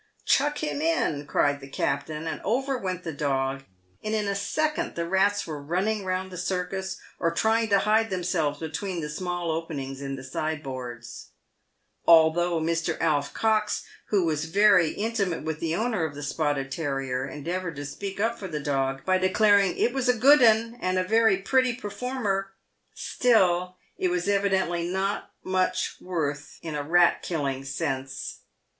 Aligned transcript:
"Chuck 0.25 0.63
him 0.63 0.81
in," 0.81 1.27
cried 1.27 1.61
the 1.61 1.69
captain; 1.69 2.25
and 2.25 2.41
over 2.43 2.75
went 2.75 3.03
the 3.03 3.13
dog, 3.13 3.65
and 4.03 4.15
in 4.15 4.27
a 4.27 4.33
second 4.33 4.95
the 4.95 5.07
rats 5.07 5.45
were 5.45 5.61
running 5.61 6.05
round 6.05 6.31
the 6.31 6.39
circus, 6.39 6.97
or 7.19 7.29
trying 7.31 7.69
to 7.69 7.77
hide 7.77 8.09
themselves 8.09 8.57
between 8.57 9.01
the 9.01 9.09
small 9.11 9.51
openings 9.51 10.01
in 10.01 10.15
the 10.15 10.23
sideboards. 10.23 11.27
Although 12.07 12.59
Mr. 12.59 12.99
Alf 12.99 13.31
Cox, 13.35 13.83
who 14.07 14.25
was 14.25 14.45
very 14.45 14.89
intimate 14.93 15.43
with 15.43 15.59
the 15.59 15.75
owner 15.75 16.03
of 16.03 16.15
the 16.15 16.23
spotted 16.23 16.71
terrier, 16.71 17.27
endeavoured 17.27 17.75
to 17.75 17.85
speak 17.85 18.19
up 18.19 18.39
for 18.39 18.47
the 18.47 18.59
dog, 18.59 19.05
by 19.05 19.19
declaring" 19.19 19.77
it 19.77 19.93
was 19.93 20.09
a 20.09 20.17
good 20.17 20.41
'un, 20.41 20.77
and 20.81 20.97
a 20.97 21.03
very 21.03 21.37
pretty 21.37 21.73
performer," 21.75 22.53
still 22.95 23.77
it 23.99 24.07
was 24.09 24.25
evi 24.25 24.49
dently 24.49 24.89
not 24.91 25.29
much 25.43 25.97
worth 26.01 26.57
in 26.63 26.73
a 26.73 26.81
rat 26.81 27.21
killing 27.21 27.63
sense. 27.63 28.39